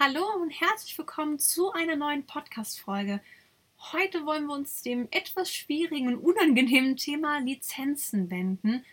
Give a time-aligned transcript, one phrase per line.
[0.00, 3.20] Hallo und herzlich willkommen zu einer neuen Podcast-Folge.
[3.90, 8.84] Heute wollen wir uns dem etwas schwierigen und unangenehmen Thema Lizenzen wenden.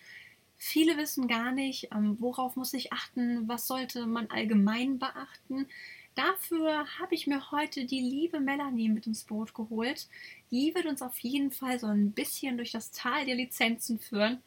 [0.58, 5.68] Viele wissen gar nicht, ähm, worauf muss ich achten, was sollte man allgemein beachten.
[6.16, 10.08] Dafür habe ich mir heute die liebe Melanie mit ins Boot geholt.
[10.50, 14.42] Die wird uns auf jeden Fall so ein bisschen durch das Tal der Lizenzen führen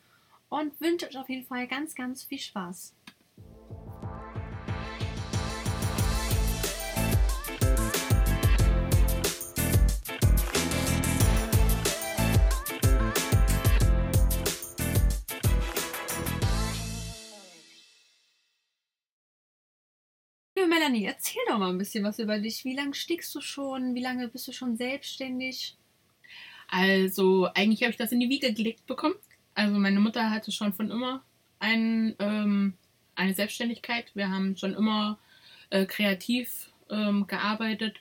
[0.49, 2.95] und wünsche euch auf jeden Fall ganz, ganz viel Spaß.
[20.69, 22.65] Melanie, erzähl doch mal ein bisschen was über dich.
[22.65, 23.95] Wie lange stickst du schon?
[23.95, 25.77] Wie lange bist du schon selbstständig?
[26.69, 29.15] Also, eigentlich habe ich das in die Wiege gelegt bekommen.
[29.55, 31.25] Also, meine Mutter hatte schon von immer
[31.59, 32.75] ein, ähm,
[33.15, 34.11] eine Selbstständigkeit.
[34.15, 35.19] Wir haben schon immer
[35.71, 38.01] äh, kreativ ähm, gearbeitet.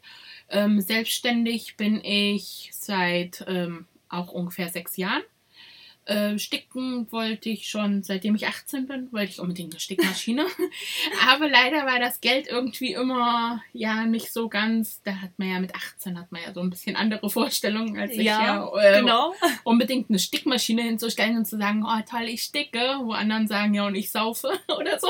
[0.49, 5.23] Ähm, selbstständig bin ich seit ähm, auch ungefähr sechs Jahren.
[6.07, 10.45] Äh, sticken wollte ich schon seitdem ich 18 bin, wollte ich unbedingt eine Stickmaschine.
[11.27, 15.01] Aber leider war das Geld irgendwie immer ja nicht so ganz.
[15.03, 18.13] Da hat man ja mit 18 hat man ja so ein bisschen andere Vorstellungen als
[18.13, 18.71] ich ja.
[18.77, 19.33] Äh, genau.
[19.65, 23.85] Unbedingt eine Stickmaschine hinzustellen und zu sagen, oh toll, ich sticke, wo anderen sagen, ja
[23.85, 24.47] und ich saufe
[24.79, 25.09] oder so.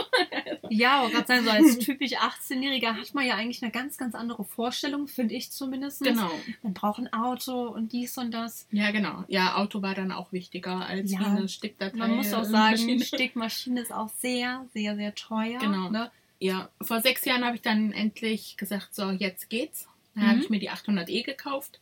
[0.69, 4.45] ja, aber gerade so als typisch 18-Jähriger hat man ja eigentlich eine ganz, ganz andere
[4.45, 6.01] Vorstellung, finde ich zumindest.
[6.01, 6.31] Genau.
[6.63, 8.65] Man braucht ein Auto und dies und das.
[8.71, 9.25] Ja, genau.
[9.27, 11.97] Ja, Auto war dann auch wichtiger als ja, eine Stickdatei.
[11.97, 13.03] Man muss auch sagen, Maschine.
[13.05, 15.59] Stickmaschine ist auch sehr, sehr, sehr teuer.
[15.59, 15.89] Genau.
[15.89, 16.11] Ne?
[16.39, 19.87] Ja, vor sechs Jahren habe ich dann endlich gesagt, so, jetzt geht's.
[20.15, 20.27] Da mhm.
[20.27, 21.79] habe ich mir die 800e gekauft.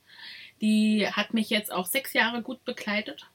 [0.61, 3.27] Die hat mich jetzt auch sechs Jahre gut begleitet.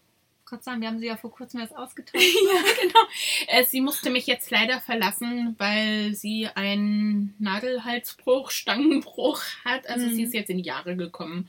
[0.59, 2.25] Sei Dank, wir haben sie ja vor kurzem erst ausgetauscht.
[2.25, 3.01] ja, genau.
[3.47, 9.89] Äh, sie musste mich jetzt leider verlassen, weil sie einen Nadelhalsbruch, Stangenbruch hat.
[9.89, 10.15] Also mhm.
[10.15, 11.49] sie ist jetzt in die Jahre gekommen.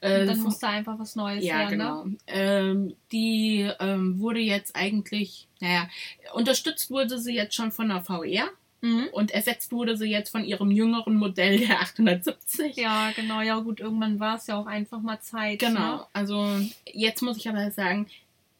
[0.00, 1.70] Äh, dann musste einfach was Neues ja, her, ne?
[1.70, 2.04] genau.
[2.04, 2.16] Ne?
[2.26, 5.88] Ähm, die ähm, wurde jetzt eigentlich, naja,
[6.32, 8.50] unterstützt wurde sie jetzt schon von der VR.
[8.82, 9.08] Mhm.
[9.12, 12.76] Und ersetzt wurde sie jetzt von ihrem jüngeren Modell der 870.
[12.76, 13.42] Ja, genau.
[13.42, 15.58] Ja, gut, irgendwann war es ja auch einfach mal Zeit.
[15.58, 15.96] Genau.
[15.96, 16.06] Ne?
[16.12, 16.46] Also,
[16.86, 18.06] jetzt muss ich aber sagen,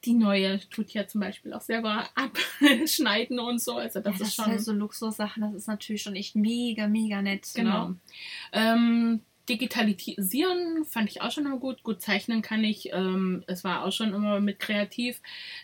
[0.05, 3.75] die neue tut ja zum Beispiel auch selber abschneiden und so.
[3.77, 4.47] Also das, ja, das ist schon.
[4.47, 7.47] Halt so Luxussachen, das ist natürlich schon echt mega, mega nett.
[7.55, 7.63] Ne?
[7.63, 7.89] Genau.
[7.89, 7.97] Ne?
[8.53, 11.83] Ähm, digitalisieren fand ich auch schon immer gut.
[11.83, 12.93] Gut zeichnen kann ich.
[12.93, 15.21] Ähm, es war auch schon immer mit kreativ.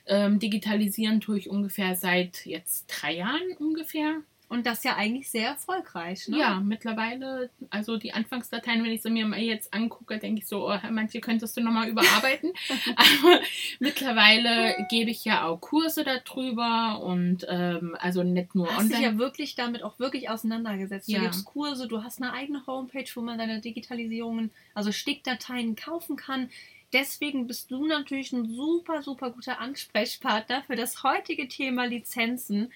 [0.06, 4.22] Ähm, digitalisieren tue ich ungefähr seit jetzt drei Jahren ungefähr.
[4.48, 6.38] Und das ja eigentlich sehr erfolgreich, ne?
[6.38, 10.70] Ja, mittlerweile, also die Anfangsdateien, wenn ich sie mir mal jetzt angucke, denke ich so,
[10.70, 12.52] oh, manche könntest du nochmal überarbeiten.
[12.96, 13.40] Aber
[13.80, 18.88] mittlerweile gebe ich ja auch Kurse darüber und ähm, also nicht nur hast online.
[18.88, 21.08] Du dich ja wirklich damit auch wirklich auseinandergesetzt.
[21.08, 21.18] Ja.
[21.18, 26.14] Du gibst Kurse, du hast eine eigene Homepage, wo man deine Digitalisierungen, also Stickdateien kaufen
[26.14, 26.50] kann.
[26.92, 32.70] Deswegen bist du natürlich ein super, super guter Ansprechpartner für das heutige Thema Lizenzen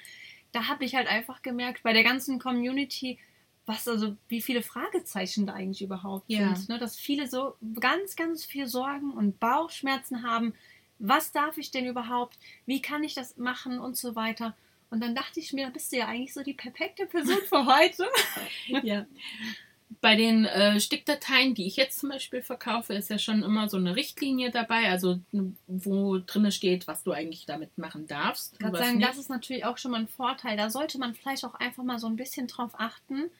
[0.52, 3.18] da habe ich halt einfach gemerkt, bei der ganzen Community,
[3.66, 6.54] was also, wie viele Fragezeichen da eigentlich überhaupt ja.
[6.54, 6.68] sind.
[6.68, 6.78] Ne?
[6.78, 10.54] Dass viele so ganz, ganz viel Sorgen und Bauchschmerzen haben.
[10.98, 12.38] Was darf ich denn überhaupt?
[12.66, 14.56] Wie kann ich das machen und so weiter?
[14.90, 18.08] Und dann dachte ich mir, bist du ja eigentlich so die perfekte Person für heute.
[18.82, 19.06] ja.
[20.00, 23.76] Bei den äh, Stickdateien, die ich jetzt zum Beispiel verkaufe, ist ja schon immer so
[23.76, 25.18] eine Richtlinie dabei, also
[25.66, 28.52] wo drin steht, was du eigentlich damit machen darfst.
[28.54, 29.08] Ich kann sagen, nicht.
[29.08, 30.56] das ist natürlich auch schon mal ein Vorteil.
[30.56, 33.30] Da sollte man vielleicht auch einfach mal so ein bisschen drauf achten,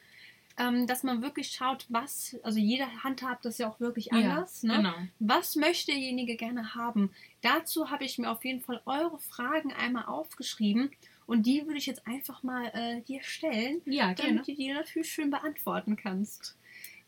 [0.59, 4.61] ähm, dass man wirklich schaut, was, also jeder handhabt das ja auch wirklich anders.
[4.61, 4.77] Ja, ne?
[4.77, 4.93] genau.
[5.19, 7.11] Was möchte derjenige gerne haben?
[7.41, 10.91] Dazu habe ich mir auf jeden Fall eure Fragen einmal aufgeschrieben
[11.31, 15.09] und die würde ich jetzt einfach mal äh, dir stellen, ja, damit du die natürlich
[15.09, 16.57] schön beantworten kannst.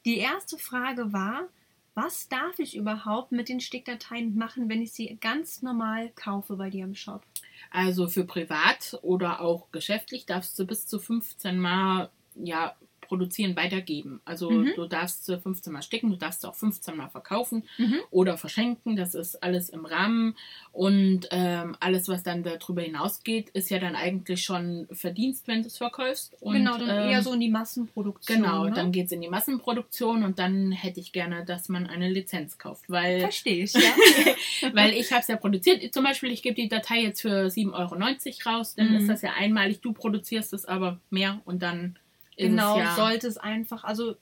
[0.05, 1.49] Die erste Frage war,
[1.93, 6.69] was darf ich überhaupt mit den Stickdateien machen, wenn ich sie ganz normal kaufe bei
[6.69, 7.25] dir im Shop?
[7.69, 12.77] Also für privat oder auch geschäftlich darfst du bis zu 15 Mal ja,
[13.07, 14.21] produzieren, weitergeben.
[14.25, 14.73] Also mhm.
[14.75, 17.99] du darfst 15 Mal sticken, du darfst auch 15 Mal verkaufen mhm.
[18.11, 18.95] oder verschenken.
[18.95, 20.35] Das ist alles im Rahmen.
[20.71, 25.67] Und ähm, alles, was dann darüber hinausgeht, ist ja dann eigentlich schon Verdienst, wenn du
[25.67, 26.35] es verkaufst.
[26.41, 28.41] Und, genau, dann ähm, eher so in die Massenproduktion.
[28.41, 28.71] Genau, ne?
[28.71, 32.57] dann geht es in die Massenproduktion und dann hätte ich gerne, dass man eine Lizenz
[32.57, 32.89] kauft.
[32.89, 33.81] Weil, Verstehe ich, ja.
[34.73, 35.93] weil ich habe es ja produziert.
[35.93, 38.75] Zum Beispiel, ich gebe die Datei jetzt für 7,90 Euro raus.
[38.75, 38.95] Dann mhm.
[38.97, 39.81] ist das ja einmalig.
[39.81, 41.97] Du produzierst es aber mehr und dann
[42.37, 42.95] Genau, ja.
[42.95, 44.15] sollte es einfach, also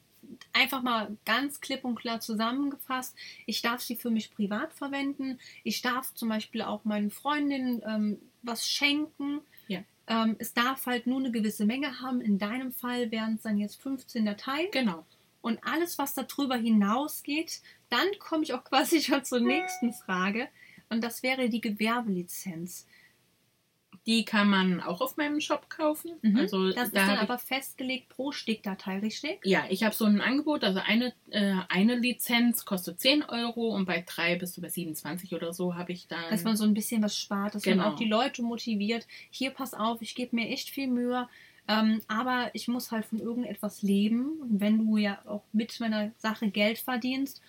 [0.53, 3.15] einfach mal ganz klipp und klar zusammengefasst.
[3.45, 5.39] Ich darf sie für mich privat verwenden.
[5.63, 9.41] Ich darf zum Beispiel auch meinen Freundinnen ähm, was schenken.
[9.67, 9.83] Ja.
[10.07, 12.21] Ähm, es darf halt nur eine gewisse Menge haben.
[12.21, 14.71] In deinem Fall wären es dann jetzt 15 Dateien.
[14.71, 15.05] Genau.
[15.41, 20.47] Und alles, was darüber hinausgeht, dann komme ich auch quasi schon zur nächsten Frage.
[20.89, 22.85] Und das wäre die Gewerbelizenz.
[24.07, 26.13] Die kann man auch auf meinem Shop kaufen.
[26.23, 26.37] Mhm.
[26.37, 29.39] Also das ist da dann hab ich- aber festgelegt pro Stickdatei, richtig?
[29.43, 33.85] Ja, ich habe so ein Angebot, also eine, äh, eine Lizenz kostet 10 Euro und
[33.85, 36.31] bei drei bist du bei 27 oder so habe ich dann.
[36.31, 37.89] Dass man so ein bisschen was spart, dass man Genau.
[37.91, 39.05] auch die Leute motiviert.
[39.29, 41.29] Hier, pass auf, ich gebe mir echt viel Mühe.
[41.67, 44.39] Ähm, aber ich muss halt von irgendetwas leben.
[44.41, 47.39] Und wenn du ja auch mit meiner Sache Geld verdienst,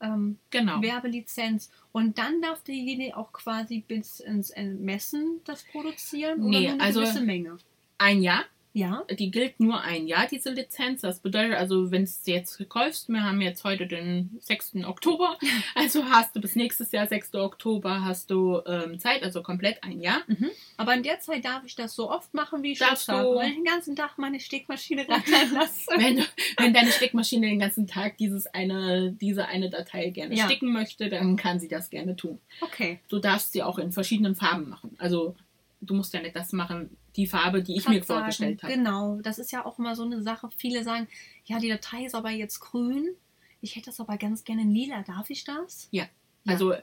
[0.00, 0.80] ähm, genau.
[0.82, 1.70] Werbelizenz.
[1.92, 6.82] Und dann darf derjenige auch quasi bis ins Ermessen das produzieren oder Nee, nur eine
[6.82, 7.56] also- gewisse Menge.
[7.98, 8.44] Ein Jahr.
[8.72, 9.02] Ja.
[9.10, 11.00] Die gilt nur ein Jahr, diese Lizenz.
[11.00, 14.76] Das bedeutet also, wenn du es jetzt kaufst, wir haben jetzt heute den 6.
[14.84, 15.36] Oktober,
[15.74, 17.34] also hast du bis nächstes Jahr, 6.
[17.34, 20.22] Oktober, hast du ähm, Zeit, also komplett ein Jahr.
[20.76, 23.28] Aber in der Zeit darf ich das so oft machen, wie ich Darfst Lust habe.
[23.30, 25.90] du- Weil ich den ganzen Tag meine Stickmaschine rattern lasse.
[25.96, 26.26] Wenn, du-
[26.58, 30.44] wenn deine Steckmaschine den ganzen Tag dieses eine, diese eine Datei gerne Ja.
[30.44, 32.38] sticken möchte, dann kann sie das gerne tun.
[32.60, 33.00] Okay.
[33.08, 34.94] Du darfst sie auch in verschiedenen Farben machen.
[34.98, 35.34] Also
[35.80, 38.82] du musst ja nicht das machen, die Farbe, die ich Grad mir vorgestellt sagen, habe.
[38.82, 40.48] Genau, das ist ja auch immer so eine Sache.
[40.56, 41.08] Viele sagen,
[41.44, 43.08] ja, die Datei ist aber jetzt grün.
[43.60, 45.02] Ich hätte das aber ganz gerne in lila.
[45.02, 45.88] Darf ich das?
[45.90, 46.04] Ja.
[46.44, 46.52] Ja.
[46.52, 46.74] Also,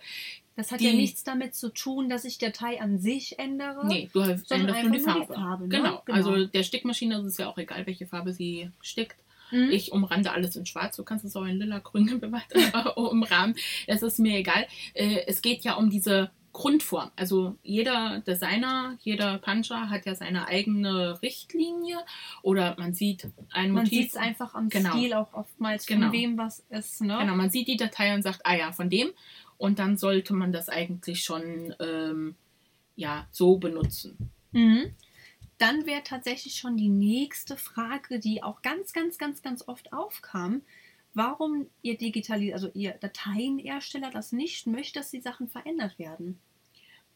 [0.56, 3.86] Das hat Die- ja nichts damit zu tun, dass ich die Datei an sich ändere.
[3.88, 5.28] nee, du hast Sondern änderst nur die nur Farbe.
[5.28, 5.70] die Farbe, ne?
[5.70, 6.02] genau.
[6.06, 6.18] Genau.
[6.18, 9.18] Also der Stickmaschine ist es ja auch egal, welche Farbe sie stickt.
[9.52, 9.70] Mhm.
[9.72, 10.98] Ich umrande alles in schwarz.
[10.98, 12.10] Du kannst es auch in lila, grün
[12.96, 13.56] umrahmen.
[13.88, 14.68] Es ist mir egal.
[14.94, 17.12] Äh, Es geht ja um diese Grundform.
[17.16, 22.00] Also jeder Designer, jeder Puncher hat ja seine eigene Richtlinie
[22.42, 24.00] oder man sieht ein Man Motiv.
[24.00, 24.90] sieht es einfach am Genau.
[24.90, 26.08] Stil auch oftmals, Genau.
[26.08, 27.02] von wem was ist.
[27.02, 27.16] Ne?
[27.20, 29.12] Genau, man sieht die Datei und sagt, ah ja, von dem.
[29.60, 32.34] Und dann sollte man das eigentlich schon ähm,
[32.96, 34.18] ja, so benutzen.
[34.52, 34.96] Mhm.
[35.60, 40.64] Dann wäre tatsächlich schon die nächste Frage, die auch ganz, ganz, ganz, ganz oft aufkam.
[41.18, 46.40] Warum ihr Digitalis also ihr Dateienersteller das nicht möchte, dass die Sachen verändert werden?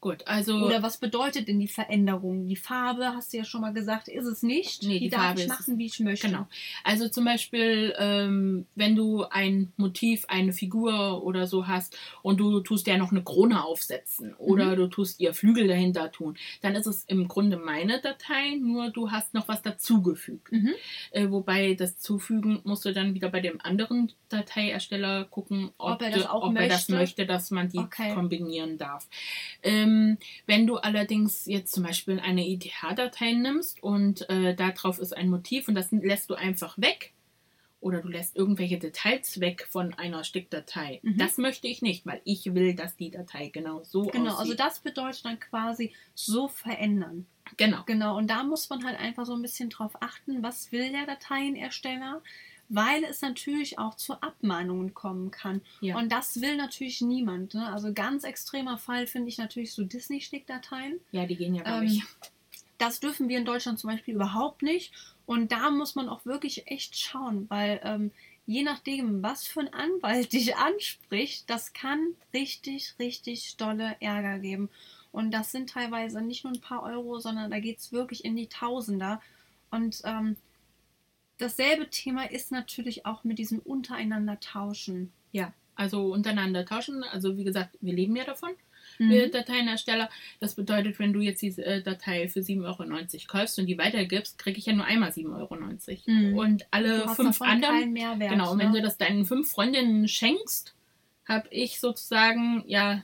[0.01, 2.47] Gut, also Oder was bedeutet denn die Veränderung?
[2.47, 4.81] Die Farbe, hast du ja schon mal gesagt, ist es nicht.
[4.81, 6.25] Nee, die, die darf Farbe ich machen, wie ich möchte.
[6.27, 6.47] Genau.
[6.83, 12.61] Also zum Beispiel, ähm, wenn du ein Motiv, eine Figur oder so hast und du
[12.61, 14.75] tust ja noch eine Krone aufsetzen oder Mhm.
[14.77, 19.11] du tust ihr Flügel dahinter tun, dann ist es im Grunde meine Datei, nur du
[19.11, 20.51] hast noch was dazugefügt.
[20.51, 20.71] Mhm.
[21.11, 26.01] Äh, wobei das Zufügen musst du dann wieder bei dem anderen Dateiersteller gucken, ob, Ob
[26.01, 26.93] er das auch ob er das möchte.
[26.93, 28.15] möchte, dass man die Okay.
[28.15, 29.07] kombinieren darf.
[29.61, 29.90] Ähm,
[30.47, 35.67] wenn du allerdings jetzt zum Beispiel eine ITH-Datei nimmst und äh, darauf ist ein Motiv
[35.67, 37.13] und das lässt du einfach weg
[37.79, 41.17] oder du lässt irgendwelche Details weg von einer Stickdatei, Mhm.
[41.17, 44.39] das möchte ich nicht, weil ich will, dass die Datei genau so Genau, aussieht.
[44.39, 47.25] also das bedeutet dann quasi so verändern.
[47.57, 47.81] genau.
[47.87, 51.05] Genau, und da muss man halt einfach so ein bisschen drauf achten, was will der
[51.07, 52.21] Dateienersteller,
[52.73, 55.61] weil es natürlich auch zu Abmahnungen kommen kann.
[55.81, 55.97] Ja.
[55.97, 57.53] Und das will natürlich niemand.
[57.53, 57.67] Ne?
[57.67, 61.01] Also ganz extremer Fall finde ich natürlich so Disney-Stickdateien.
[61.11, 62.03] Ja, die gehen ja gar Ähm, nicht.
[62.77, 64.93] Das dürfen wir in Deutschland zum Beispiel überhaupt nicht.
[65.25, 68.11] Und da muss man auch wirklich echt schauen, weil ähm,
[68.45, 74.69] je nachdem, was für ein Anwalt dich anspricht, das kann richtig, richtig dolle Ärger geben.
[75.11, 78.37] Und das sind teilweise nicht nur ein paar Euro, sondern da geht es wirklich in
[78.37, 79.21] die Tausender.
[79.71, 80.37] Und ähm,
[81.41, 85.11] dasselbe Thema ist natürlich auch mit diesem untereinander tauschen.
[85.31, 87.03] Ja, also untereinander tauschen.
[87.03, 88.51] Also wie gesagt, wir leben ja davon.
[88.99, 89.09] Mhm.
[89.09, 90.09] wir Dateienersteller.
[90.39, 94.37] Das bedeutet, wenn du jetzt diese äh, Datei für 7,90 Euro kaufst und die weitergibst,
[94.37, 95.57] kriege ich ja nur einmal 7,90 Euro.
[96.05, 96.37] Mhm.
[96.37, 97.93] Und alle fünf anderen.
[97.93, 98.31] Mehrwert.
[98.31, 98.77] Genau, und wenn ne?
[98.77, 100.75] du das deinen fünf Freundinnen schenkst,
[101.27, 103.03] habe ich sozusagen, ja,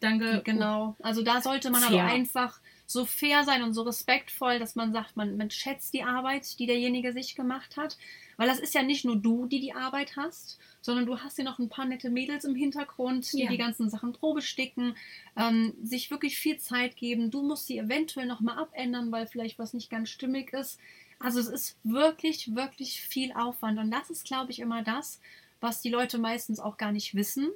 [0.00, 0.42] danke.
[0.44, 0.96] Genau.
[1.00, 2.60] Also da sollte man aber einfach
[2.94, 6.66] so fair sein und so respektvoll, dass man sagt, man, man schätzt die Arbeit, die
[6.66, 7.98] derjenige sich gemacht hat.
[8.38, 11.44] Weil das ist ja nicht nur du, die die Arbeit hast, sondern du hast ja
[11.44, 13.50] noch ein paar nette Mädels im Hintergrund, die Ja.
[13.50, 14.96] die ganzen Sachen probesticken,
[15.36, 17.30] ähm, sich wirklich viel Zeit geben.
[17.30, 20.80] Du musst sie eventuell nochmal abändern, weil vielleicht was nicht ganz stimmig ist.
[21.18, 23.78] Also es ist wirklich, wirklich viel Aufwand.
[23.78, 25.20] Und das ist, glaube ich, immer das,
[25.60, 27.50] was die Leute meistens auch gar nicht wissen.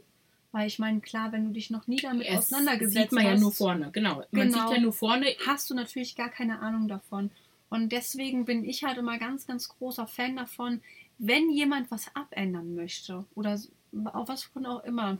[0.50, 3.34] Weil ich meine, klar, wenn du dich noch nie damit Es auseinandergesetzt sieht man hast,
[3.34, 4.16] ja nur vorne, genau.
[4.30, 4.66] Man Genau.
[4.68, 5.26] sieht ja nur vorne.
[5.46, 7.30] hast du natürlich gar keine Ahnung davon.
[7.68, 10.80] Und deswegen bin ich halt immer ganz, ganz großer Fan davon,
[11.18, 13.60] wenn jemand was abändern möchte oder
[14.12, 15.18] auf was von auch immer,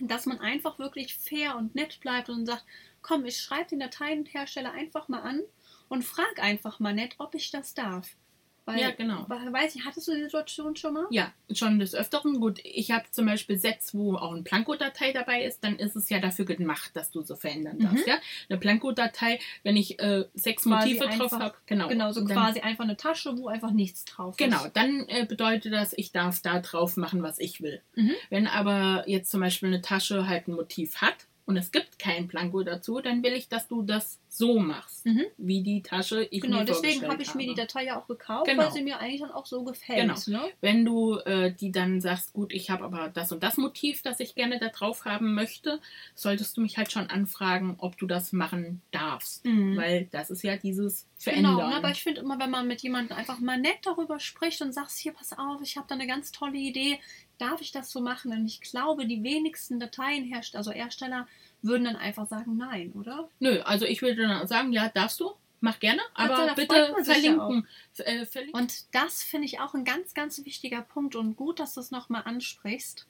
[0.00, 2.64] dass man einfach wirklich fair und nett bleibt und sagt,
[3.00, 5.40] komm, ich schreibe den Dateienhersteller einfach mal an
[5.88, 8.16] und frag einfach mal nett, ob ich das darf.
[8.64, 9.26] Weil, Ja, genau.
[9.28, 11.06] Weiß ich, hattest du die Situation schon mal?
[11.10, 12.40] Ja, schon des Öfteren.
[12.40, 16.08] Gut, ich habe zum Beispiel Sets, wo auch eine Planko-Datei dabei ist, dann ist es
[16.08, 18.06] ja dafür gemacht, dass du so verändern darfst.
[18.06, 18.18] Ja?
[18.48, 20.70] Eine Planko-Datei, wenn ich äh, sechs Mhm.
[20.70, 21.88] Quasi Motive drauf habe, genau.
[21.88, 24.38] Genau, so dann, quasi einfach eine Tasche, wo einfach nichts drauf ist.
[24.38, 27.82] Genau, dann äh, bedeutet das, ich darf da drauf machen, was ich will.
[27.96, 28.12] Mhm.
[28.30, 32.28] Wenn aber jetzt zum Beispiel eine Tasche halt ein Motiv hat und es gibt kein
[32.28, 35.24] Planko dazu, dann will ich, dass du das so machst, Mhm.
[35.36, 38.46] wie die Tasche ich Genau, mir deswegen habe ich mir die Datei ja auch gekauft,
[38.46, 38.62] Genau.
[38.62, 40.00] weil sie mir eigentlich dann auch so gefällt.
[40.00, 40.14] Genau.
[40.44, 40.50] Ne?
[40.62, 44.20] Wenn du äh, die dann sagst, gut, ich habe aber das und das Motiv, das
[44.20, 45.80] ich gerne da drauf haben möchte,
[46.14, 49.44] solltest du mich halt schon anfragen, ob du das machen darfst.
[49.44, 49.76] Mhm.
[49.76, 51.56] Weil das ist ja dieses Verändern.
[51.56, 51.76] Genau, ne?
[51.76, 54.98] aber ich finde immer, wenn man mit jemandem einfach mal nett darüber spricht und sagst,
[54.98, 56.98] hier, pass auf, ich habe da eine ganz tolle Idee,
[57.42, 58.32] darf ich das so machen?
[58.32, 61.26] Und ich glaube, die wenigsten Dateienhersteller, also Ersteller,
[61.60, 63.28] würden dann einfach sagen, nein, oder?
[63.40, 67.22] Nö, also ich würde dann sagen, ja, darfst du, mach gerne, aber Also, bitte sich
[67.24, 67.66] ja verlinken.
[67.98, 68.60] Äh, verlinken.
[68.60, 71.90] Und das finde ich auch ein ganz, ganz wichtiger Punkt und gut, dass du es
[71.90, 73.06] nochmal ansprichst.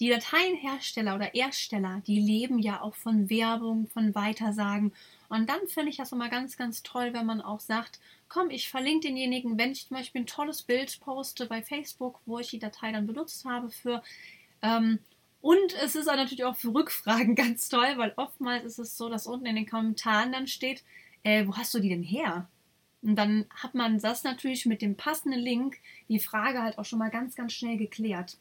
[0.00, 4.92] Die Dateienhersteller oder Ersteller, die leben ja auch von Werbung, von Weitersagen.
[5.34, 7.98] Und dann finde ich das immer ganz, ganz toll, wenn man auch sagt,
[8.28, 12.38] komm, ich verlinke denjenigen, wenn ich zum Beispiel ein tolles Bild poste bei Facebook, wo
[12.38, 14.00] ich die Datei dann benutzt habe für.
[14.62, 15.00] Ähm,
[15.40, 19.08] und es ist auch natürlich auch für Rückfragen ganz toll, weil oftmals ist es so,
[19.08, 20.84] dass unten in den Kommentaren dann steht,
[21.24, 22.48] äh, wo hast du die denn her?
[23.02, 27.00] Und dann hat man das natürlich mit dem passenden Link, die Frage halt auch schon
[27.00, 28.36] mal ganz, ganz schnell geklärt.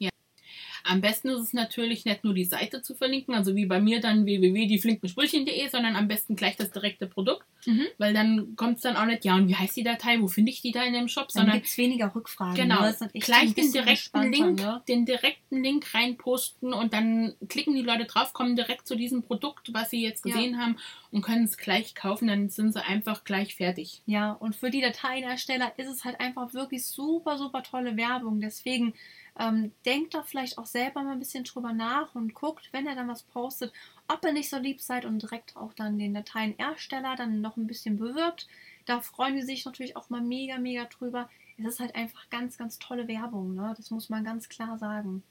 [0.86, 4.02] Am besten ist es natürlich nicht nur die Seite zu verlinken, also wie bei mir
[4.02, 7.86] dann www.dieflinkenspulchen.de, sondern am besten gleich das direkte Produkt, Mhm.
[7.98, 10.52] weil dann kommt es dann auch nicht, ja, und wie heißt die Datei, wo finde
[10.52, 12.56] ich die da in dem Shop, Dann sondern gibt es weniger Rückfragen.
[12.56, 12.96] Genau, ne?
[13.14, 14.82] Gleich den direkten Link, Ne?
[14.88, 19.74] den direkten Link reinposten und dann klicken die Leute drauf, kommen direkt zu diesem Produkt,
[19.74, 20.34] was sie jetzt Ja.
[20.36, 20.78] gesehen haben
[21.14, 24.02] und können es gleich kaufen, dann sind sie einfach gleich fertig.
[24.08, 28.40] Ja, und für die Dateienersteller ist es halt einfach wirklich super, super tolle Werbung.
[28.42, 28.96] Deswegen
[29.40, 32.96] ähm, denkt da vielleicht auch selber mal ein bisschen drüber nach und guckt, wenn er
[32.96, 33.72] dann was postet,
[34.08, 37.68] ob ihr nicht so lieb seid und direkt auch dann den Dateienersteller dann noch ein
[37.68, 38.48] bisschen bewirbt.
[38.86, 41.30] Da freuen die sich natürlich auch mal mega, mega drüber.
[41.60, 43.76] Es ist halt einfach ganz, ganz tolle Werbung, ne?
[43.78, 45.22] Das muss man ganz klar sagen.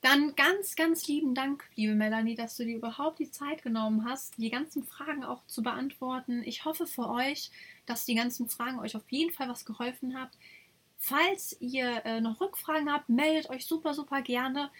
[0.00, 4.38] Dann ganz, ganz lieben Dank, liebe Melanie, dass du dir überhaupt die Zeit genommen hast,
[4.38, 6.42] die ganzen Fragen auch zu beantworten.
[6.44, 7.50] Ich hoffe für euch,
[7.84, 10.38] dass die ganzen Fragen euch auf jeden Fall was geholfen habt.
[10.96, 14.70] Falls ihr äh, noch Rückfragen habt, meldet euch super, super gerne.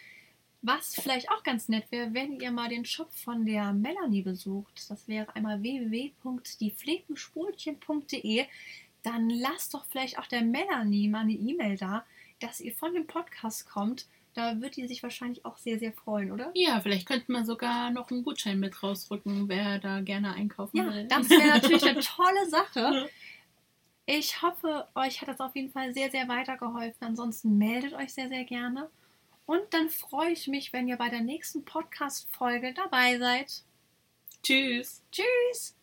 [0.63, 4.89] Was vielleicht auch ganz nett wäre, wenn ihr mal den Shop von der Melanie besucht.
[4.89, 8.45] Das wäre einmal www.dieflinkenspulchen.de.
[9.03, 12.05] Dann lasst doch vielleicht auch der Melanie mal eine E-Mail da,
[12.39, 14.05] dass ihr von dem Podcast kommt.
[14.33, 16.51] Da wird die sich wahrscheinlich auch sehr, sehr freuen, oder?
[16.53, 20.85] Ja, vielleicht könnte man sogar noch einen Gutschein mit rausrücken, wer da gerne einkaufen Ja,
[20.85, 21.07] will.
[21.07, 23.09] das wäre natürlich eine tolle Sache.
[24.05, 27.07] Ich hoffe, euch hat das auf jeden Fall sehr, sehr weitergeholfen.
[27.07, 28.89] Ansonsten meldet euch sehr, sehr gerne.
[29.45, 33.63] Und dann freue ich mich, wenn ihr bei der nächsten Podcast-Folge dabei seid.
[34.43, 35.03] Tschüss.
[35.11, 35.75] Tschüss!